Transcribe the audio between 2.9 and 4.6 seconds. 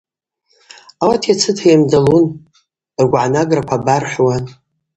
ргвгӏанаграква абархӏвуан.